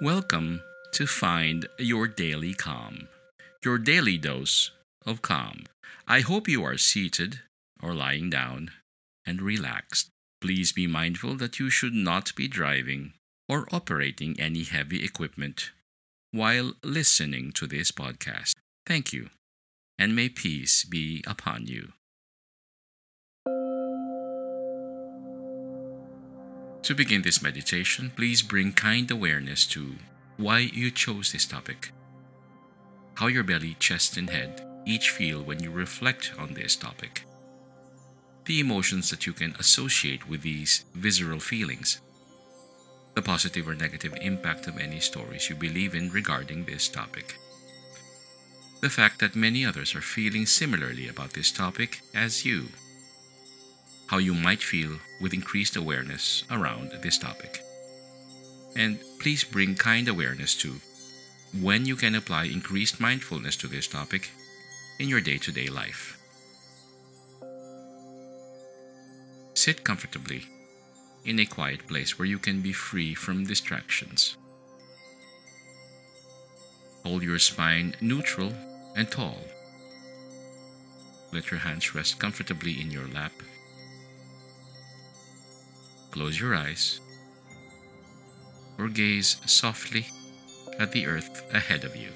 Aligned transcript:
Welcome 0.00 0.62
to 0.92 1.08
Find 1.08 1.66
Your 1.76 2.06
Daily 2.06 2.54
Calm, 2.54 3.08
your 3.64 3.78
daily 3.78 4.16
dose 4.16 4.70
of 5.04 5.22
calm. 5.22 5.64
I 6.06 6.20
hope 6.20 6.46
you 6.46 6.62
are 6.62 6.78
seated 6.78 7.40
or 7.82 7.94
lying 7.94 8.30
down 8.30 8.70
and 9.26 9.42
relaxed. 9.42 10.08
Please 10.40 10.70
be 10.70 10.86
mindful 10.86 11.34
that 11.38 11.58
you 11.58 11.68
should 11.68 11.94
not 11.94 12.32
be 12.36 12.46
driving 12.46 13.14
or 13.48 13.66
operating 13.72 14.38
any 14.38 14.62
heavy 14.62 15.04
equipment 15.04 15.72
while 16.30 16.74
listening 16.84 17.50
to 17.56 17.66
this 17.66 17.90
podcast. 17.90 18.52
Thank 18.86 19.12
you, 19.12 19.30
and 19.98 20.14
may 20.14 20.28
peace 20.28 20.84
be 20.84 21.24
upon 21.26 21.66
you. 21.66 21.92
To 26.88 26.94
begin 26.94 27.20
this 27.20 27.42
meditation, 27.42 28.12
please 28.16 28.40
bring 28.40 28.72
kind 28.72 29.10
awareness 29.10 29.66
to 29.66 29.96
why 30.38 30.60
you 30.60 30.90
chose 30.90 31.30
this 31.30 31.44
topic, 31.44 31.92
how 33.16 33.26
your 33.26 33.44
belly, 33.44 33.76
chest, 33.78 34.16
and 34.16 34.30
head 34.30 34.66
each 34.86 35.10
feel 35.10 35.42
when 35.42 35.62
you 35.62 35.70
reflect 35.70 36.32
on 36.38 36.54
this 36.54 36.76
topic, 36.76 37.24
the 38.46 38.58
emotions 38.58 39.10
that 39.10 39.26
you 39.26 39.34
can 39.34 39.54
associate 39.58 40.30
with 40.30 40.40
these 40.40 40.86
visceral 40.94 41.40
feelings, 41.40 42.00
the 43.14 43.20
positive 43.20 43.68
or 43.68 43.74
negative 43.74 44.16
impact 44.22 44.66
of 44.66 44.78
any 44.78 44.98
stories 44.98 45.50
you 45.50 45.56
believe 45.56 45.94
in 45.94 46.10
regarding 46.10 46.64
this 46.64 46.88
topic, 46.88 47.36
the 48.80 48.88
fact 48.88 49.20
that 49.20 49.36
many 49.36 49.62
others 49.62 49.94
are 49.94 50.00
feeling 50.00 50.46
similarly 50.46 51.06
about 51.06 51.34
this 51.34 51.52
topic 51.52 52.00
as 52.14 52.46
you 52.46 52.68
how 54.08 54.18
you 54.18 54.34
might 54.34 54.62
feel 54.62 54.98
with 55.20 55.34
increased 55.34 55.76
awareness 55.76 56.44
around 56.50 56.90
this 57.02 57.18
topic. 57.18 57.62
And 58.74 58.98
please 59.20 59.44
bring 59.44 59.74
kind 59.74 60.08
awareness 60.08 60.54
to 60.56 60.80
when 61.60 61.86
you 61.86 61.96
can 61.96 62.14
apply 62.14 62.44
increased 62.44 63.00
mindfulness 63.00 63.56
to 63.56 63.68
this 63.68 63.86
topic 63.86 64.30
in 64.98 65.08
your 65.08 65.20
day 65.20 65.38
to 65.38 65.52
day 65.52 65.68
life. 65.68 66.18
Sit 69.54 69.84
comfortably 69.84 70.44
in 71.24 71.38
a 71.38 71.44
quiet 71.44 71.86
place 71.86 72.18
where 72.18 72.28
you 72.28 72.38
can 72.38 72.62
be 72.62 72.72
free 72.72 73.14
from 73.14 73.44
distractions. 73.44 74.36
Hold 77.04 77.22
your 77.22 77.38
spine 77.38 77.94
neutral 78.00 78.52
and 78.96 79.10
tall. 79.10 79.38
Let 81.32 81.50
your 81.50 81.60
hands 81.60 81.94
rest 81.94 82.18
comfortably 82.18 82.80
in 82.80 82.90
your 82.90 83.06
lap 83.08 83.32
Close 86.10 86.40
your 86.40 86.54
eyes 86.54 87.00
or 88.78 88.88
gaze 88.88 89.36
softly 89.44 90.06
at 90.78 90.92
the 90.92 91.06
earth 91.06 91.42
ahead 91.52 91.84
of 91.84 91.96
you. 91.96 92.10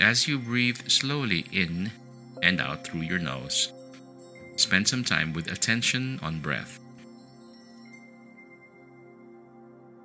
As 0.00 0.28
you 0.28 0.38
breathe 0.38 0.88
slowly 0.88 1.46
in 1.52 1.90
and 2.42 2.60
out 2.60 2.86
through 2.86 3.00
your 3.00 3.18
nose, 3.18 3.72
spend 4.56 4.86
some 4.86 5.02
time 5.02 5.32
with 5.32 5.50
attention 5.50 6.20
on 6.22 6.38
breath. 6.40 6.78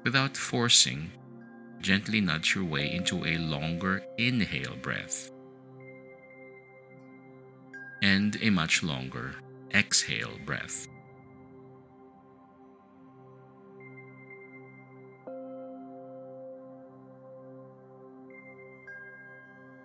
Without 0.04 0.36
forcing, 0.36 1.12
gently 1.82 2.20
nudge 2.20 2.56
your 2.56 2.64
way 2.64 2.92
into 2.92 3.26
a 3.26 3.38
longer 3.38 4.04
inhale 4.18 4.76
breath 4.82 5.30
and 8.02 8.38
a 8.42 8.50
much 8.50 8.84
longer 8.84 9.36
exhale 9.74 10.38
breath. 10.46 10.88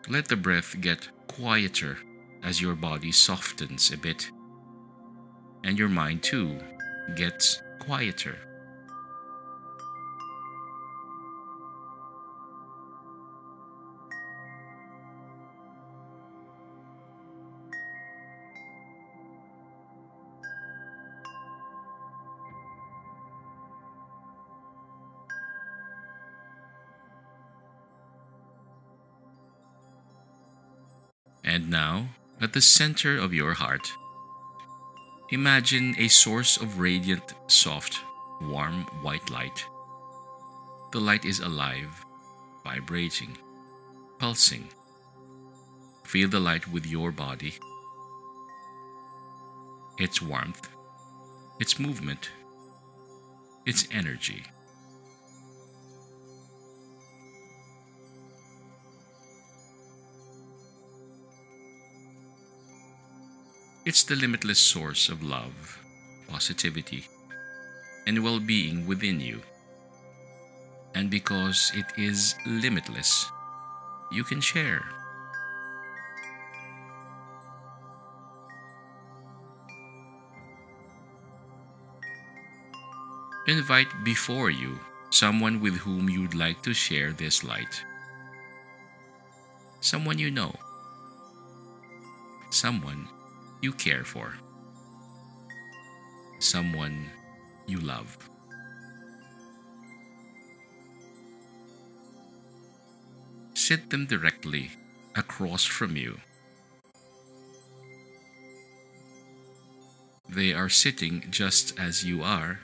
Let 0.09 0.29
the 0.29 0.37
breath 0.37 0.81
get 0.81 1.09
quieter 1.27 1.99
as 2.45 2.61
your 2.61 2.77
body 2.77 3.11
softens 3.11 3.91
a 3.93 3.97
bit, 3.99 4.31
and 5.65 5.77
your 5.77 5.89
mind 5.89 6.23
too 6.23 6.61
gets 7.17 7.61
quieter. 7.81 8.46
And 31.47 31.71
now, 31.71 32.09
at 32.41 32.53
the 32.53 32.61
center 32.61 33.17
of 33.17 33.33
your 33.33 33.55
heart, 33.55 33.93
imagine 35.31 35.95
a 35.97 36.09
source 36.09 36.57
of 36.57 36.81
radiant, 36.81 37.35
soft, 37.47 38.01
warm 38.43 38.83
white 39.03 39.31
light. 39.31 39.65
The 40.91 41.01
light 41.01 41.25
is 41.25 41.39
alive, 41.39 42.05
vibrating, 42.65 43.39
pulsing. 44.19 44.69
Feel 46.05 46.29
the 46.29 46.41
light 46.41 46.67
with 46.69 46.85
your 46.85 47.13
body, 47.13 47.55
its 49.99 50.21
warmth, 50.21 50.69
its 51.61 51.79
movement, 51.79 52.31
its 53.65 53.87
energy. 53.93 54.43
It's 63.87 64.03
the 64.03 64.17
limitless 64.17 64.59
source 64.59 65.09
of 65.09 65.23
love, 65.23 65.79
positivity, 66.27 67.07
and 68.05 68.19
well 68.25 68.41
being 68.41 68.85
within 68.85 69.21
you. 69.21 69.41
And 70.97 71.09
because 71.09 71.71
it 71.73 71.87
is 71.97 72.35
limitless, 72.45 73.27
you 74.11 74.25
can 74.25 74.41
share. 74.41 74.83
Invite 83.47 84.03
before 84.03 84.51
you 84.51 84.81
someone 85.11 85.61
with 85.61 85.77
whom 85.77 86.11
you'd 86.11 86.35
like 86.35 86.61
to 86.65 86.75
share 86.75 87.13
this 87.13 87.45
light. 87.45 87.85
Someone 89.79 90.19
you 90.19 90.33
know. 90.33 90.57
Someone 92.51 93.07
you 93.63 93.73
care 93.73 94.05
for, 94.05 94.35
someone 96.39 97.11
you 97.67 97.79
love. 97.79 98.17
sit 103.67 103.91
them 103.91 104.07
directly 104.07 104.71
across 105.17 105.65
from 105.65 105.97
you. 105.97 106.19
They 110.29 110.53
are 110.53 110.69
sitting 110.69 111.25
just 111.31 111.77
as 111.77 112.05
you 112.05 112.23
are, 112.23 112.61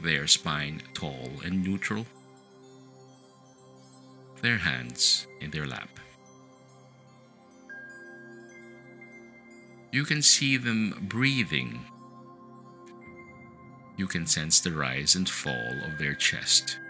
their 0.00 0.26
spine 0.26 0.82
tall 0.94 1.30
and 1.44 1.62
neutral, 1.62 2.06
their 4.42 4.58
hands 4.58 5.28
in 5.40 5.52
their 5.52 5.66
lap. 5.66 6.00
You 9.94 10.04
can 10.04 10.22
see 10.22 10.56
them 10.56 11.06
breathing. 11.08 11.86
You 13.96 14.08
can 14.08 14.26
sense 14.26 14.58
the 14.58 14.72
rise 14.72 15.14
and 15.14 15.28
fall 15.28 15.72
of 15.86 16.00
their 16.00 16.14
chest. 16.14 16.80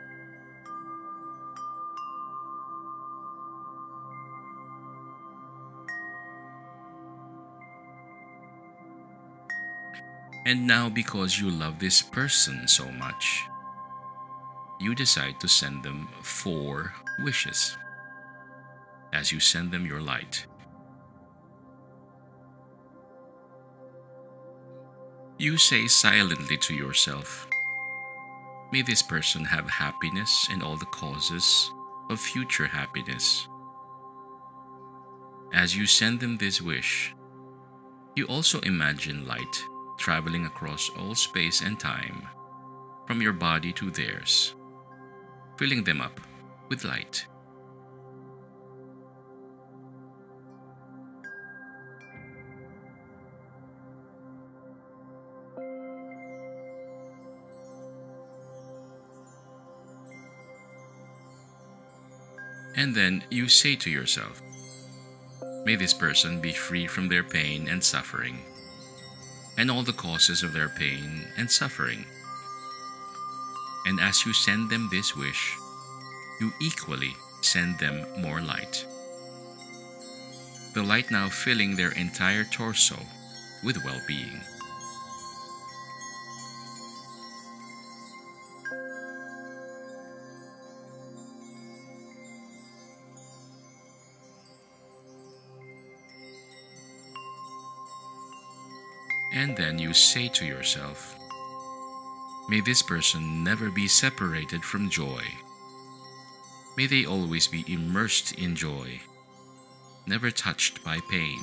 And 10.47 10.67
now, 10.67 10.89
because 10.89 11.39
you 11.39 11.51
love 11.51 11.79
this 11.79 12.01
person 12.01 12.67
so 12.67 12.91
much, 12.91 13.43
you 14.81 14.95
decide 14.95 15.39
to 15.41 15.49
send 15.49 15.83
them 15.83 16.09
four 16.23 16.95
wishes 17.19 17.77
as 19.13 19.31
you 19.31 19.41
send 19.41 19.73
them 19.73 19.85
your 19.85 20.01
light. 20.01 20.47
You 25.37 25.59
say 25.59 25.89
silently 25.89 26.57
to 26.59 26.75
yourself, 26.75 27.49
May 28.71 28.83
this 28.83 29.03
person 29.03 29.45
have 29.45 29.69
happiness 29.69 30.47
and 30.51 30.63
all 30.63 30.77
the 30.77 30.87
causes 30.87 31.73
of 32.09 32.21
future 32.21 32.67
happiness. 32.67 33.49
As 35.53 35.77
you 35.77 35.87
send 35.87 36.21
them 36.21 36.37
this 36.37 36.63
wish, 36.63 37.15
you 38.15 38.27
also 38.27 38.61
imagine 38.61 39.27
light 39.27 39.65
traveling 39.99 40.47
across 40.47 40.91
all 40.99 41.15
space 41.15 41.63
and 41.63 41.79
time, 41.79 42.29
from 43.07 43.21
your 43.21 43.33
body 43.33 43.73
to 43.73 43.91
theirs, 43.91 44.55
filling 45.57 45.83
them 45.83 46.01
up 46.01 46.21
with 46.69 46.85
light. 46.85 47.27
And 62.77 62.95
then 62.95 63.25
you 63.31 63.49
say 63.49 63.77
to 63.77 63.91
yourself, 63.91 64.43
May 65.65 65.77
this 65.77 65.95
person 65.95 66.41
be 66.41 66.53
free 66.53 66.87
from 66.87 67.09
their 67.09 67.25
pain 67.25 67.69
and 67.69 67.83
suffering 67.83 68.39
and 69.57 69.71
all 69.71 69.83
the 69.83 69.93
causes 69.93 70.43
of 70.43 70.53
their 70.53 70.69
pain 70.69 71.25
and 71.37 71.51
suffering. 71.51 72.05
And 73.87 74.01
as 74.01 74.25
you 74.27 74.33
send 74.33 74.71
them 74.71 74.89
this 74.91 75.17
wish, 75.17 75.57
you 76.41 76.53
equally 76.61 77.15
send 77.43 77.79
them 77.79 78.07
more 78.19 78.41
light. 78.41 78.85
The 80.75 80.83
light 80.83 81.11
now 81.11 81.29
filling 81.29 81.77
their 81.77 81.93
entire 81.93 82.45
torso 82.45 82.99
with 83.63 83.85
well 83.85 84.01
being. 84.09 84.41
And 99.35 99.57
then 99.57 99.81
you 99.81 99.93
say 99.93 100.29
to 100.29 100.47
yourself, 100.47 101.17
May 102.49 102.61
this 102.61 102.83
person 102.83 103.43
never 103.43 103.69
be 103.69 103.89
separated 103.89 104.63
from 104.63 104.91
joy. 104.91 105.23
May 106.77 106.87
they 106.87 107.05
always 107.05 107.49
be 107.49 107.65
immersed 107.67 108.33
in 108.39 108.55
joy, 108.55 109.01
never 110.07 110.31
touched 110.31 110.85
by 110.85 111.01
pain. 111.11 111.41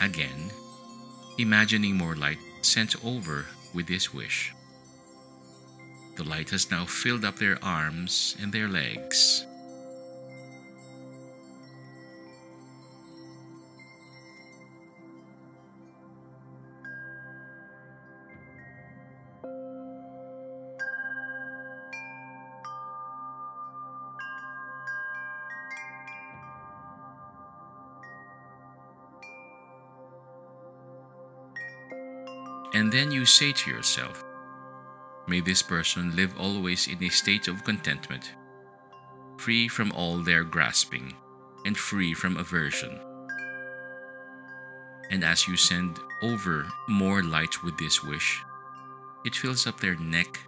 Again, 0.00 0.50
imagining 1.38 1.96
more 1.96 2.16
light 2.16 2.38
sent 2.62 3.04
over 3.04 3.46
with 3.74 3.86
this 3.86 4.14
wish. 4.14 4.54
The 6.16 6.24
light 6.24 6.50
has 6.50 6.70
now 6.70 6.86
filled 6.86 7.24
up 7.24 7.36
their 7.36 7.62
arms 7.62 8.36
and 8.40 8.52
their 8.52 8.68
legs. 8.68 9.46
And 32.82 32.90
then 32.90 33.12
you 33.12 33.24
say 33.24 33.52
to 33.52 33.70
yourself, 33.70 34.24
May 35.28 35.38
this 35.38 35.62
person 35.62 36.16
live 36.16 36.34
always 36.36 36.88
in 36.88 37.00
a 37.04 37.10
state 37.10 37.46
of 37.46 37.62
contentment, 37.62 38.34
free 39.38 39.68
from 39.68 39.92
all 39.92 40.16
their 40.16 40.42
grasping, 40.42 41.14
and 41.64 41.78
free 41.78 42.12
from 42.12 42.36
aversion. 42.36 42.98
And 45.12 45.22
as 45.22 45.46
you 45.46 45.56
send 45.56 46.00
over 46.22 46.66
more 46.88 47.22
light 47.22 47.62
with 47.62 47.78
this 47.78 48.02
wish, 48.02 48.42
it 49.24 49.36
fills 49.36 49.68
up 49.68 49.78
their 49.78 49.94
neck, 49.94 50.40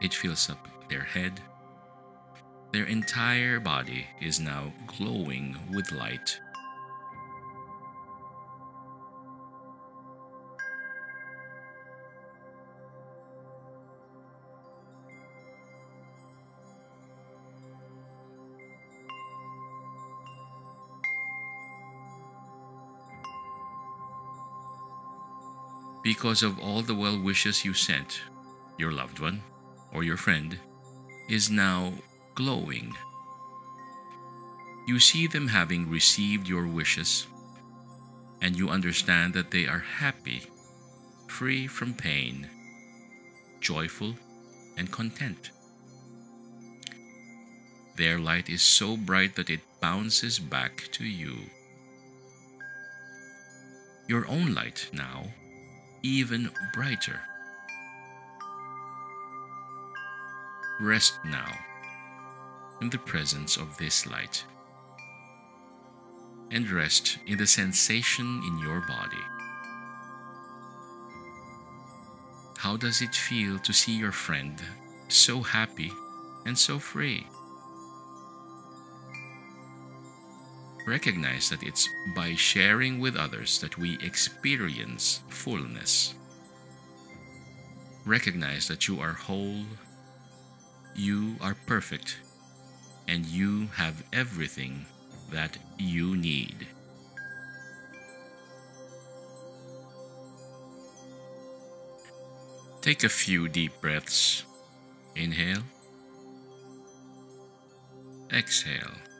it 0.00 0.12
fills 0.12 0.50
up 0.50 0.66
their 0.88 1.04
head. 1.04 1.40
Their 2.72 2.86
entire 2.86 3.60
body 3.60 4.08
is 4.20 4.40
now 4.40 4.72
glowing 4.98 5.56
with 5.70 5.92
light 5.92 6.40
because 26.02 26.42
of 26.42 26.58
all 26.58 26.82
the 26.82 26.94
well 26.94 27.18
wishes 27.18 27.64
you 27.64 27.74
sent, 27.74 28.20
your 28.78 28.92
loved 28.92 29.20
one 29.20 29.42
or 29.92 30.02
your 30.02 30.16
friend 30.16 30.58
is 31.28 31.50
now 31.50 31.92
glowing. 32.34 32.92
You 34.86 34.98
see 34.98 35.26
them 35.26 35.48
having 35.48 35.88
received 35.88 36.48
your 36.48 36.66
wishes, 36.66 37.26
and 38.40 38.56
you 38.56 38.68
understand 38.68 39.34
that 39.34 39.50
they 39.52 39.66
are 39.66 39.78
happy, 39.78 40.42
free 41.28 41.68
from 41.68 41.94
pain, 41.94 42.48
joyful, 43.60 44.14
and 44.76 44.90
content. 44.90 45.50
Their 47.96 48.18
light 48.18 48.48
is 48.48 48.62
so 48.62 48.96
bright 48.96 49.36
that 49.36 49.50
it 49.50 49.60
bounces 49.80 50.38
back 50.38 50.88
to 50.92 51.04
you. 51.04 51.36
Your 54.08 54.26
own 54.26 54.54
light 54.54 54.88
now 54.92 55.26
even 56.02 56.50
brighter. 56.72 57.20
Rest 60.80 61.18
now 61.24 61.52
in 62.80 62.90
the 62.90 62.98
presence 62.98 63.56
of 63.56 63.76
this 63.78 64.06
light 64.06 64.44
and 66.50 66.70
rest 66.70 67.18
in 67.26 67.38
the 67.38 67.46
sensation 67.46 68.42
in 68.46 68.58
your 68.58 68.80
body. 68.80 69.24
How 72.58 72.76
does 72.76 73.00
it 73.00 73.14
feel 73.14 73.58
to 73.60 73.72
see 73.72 73.96
your 73.96 74.12
friend 74.12 74.60
so 75.08 75.40
happy 75.42 75.92
and 76.44 76.56
so 76.56 76.78
free? 76.78 77.26
Recognize 80.86 81.50
that 81.50 81.62
it's 81.62 81.88
by 82.14 82.34
sharing 82.34 83.00
with 83.00 83.16
others 83.16 83.58
that 83.60 83.78
we 83.78 83.98
experience 84.02 85.20
fullness. 85.28 86.14
Recognize 88.04 88.68
that 88.68 88.88
you 88.88 89.00
are 89.00 89.12
whole, 89.12 89.62
you 90.96 91.36
are 91.40 91.56
perfect, 91.66 92.18
and 93.08 93.26
you 93.26 93.68
have 93.76 94.04
everything 94.12 94.86
that 95.30 95.56
you 95.78 96.16
need. 96.16 96.66
Take 102.80 103.04
a 103.04 103.08
few 103.08 103.48
deep 103.48 103.72
breaths. 103.80 104.44
Inhale 105.14 105.62
exhale. 108.32 109.11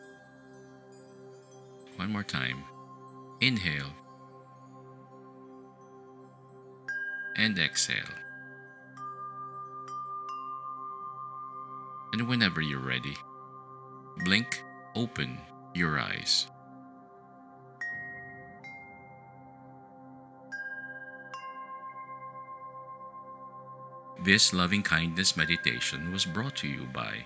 One 1.96 2.12
more 2.12 2.22
time. 2.22 2.62
Inhale 3.40 3.90
and 7.36 7.58
exhale. 7.58 7.96
And 12.12 12.28
whenever 12.28 12.60
you're 12.60 12.78
ready, 12.78 13.16
blink 14.24 14.62
open 14.94 15.38
your 15.74 15.98
eyes. 15.98 16.46
This 24.24 24.52
loving 24.52 24.84
kindness 24.84 25.36
meditation 25.36 26.12
was 26.12 26.24
brought 26.24 26.54
to 26.56 26.68
you 26.68 26.86
by 26.92 27.24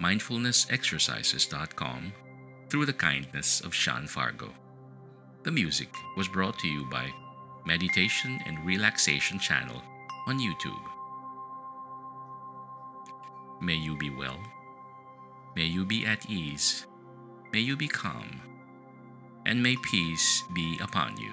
mindfulnessexercises.com 0.00 2.12
through 2.68 2.86
the 2.86 2.92
kindness 2.92 3.60
of 3.60 3.74
Sean 3.74 4.06
Fargo. 4.06 4.50
The 5.42 5.50
music 5.50 5.88
was 6.16 6.28
brought 6.28 6.58
to 6.60 6.68
you 6.68 6.84
by 6.90 7.12
Meditation 7.64 8.38
and 8.46 8.64
Relaxation 8.66 9.38
channel 9.38 9.82
on 10.26 10.38
YouTube. 10.38 10.82
May 13.60 13.74
you 13.74 13.96
be 13.96 14.10
well. 14.10 14.38
May 15.56 15.64
you 15.64 15.84
be 15.84 16.06
at 16.06 16.28
ease. 16.30 16.86
May 17.52 17.60
you 17.60 17.76
be 17.76 17.88
calm. 17.88 18.40
And 19.46 19.62
may 19.62 19.76
peace 19.90 20.42
be 20.54 20.78
upon 20.80 21.16
you. 21.16 21.32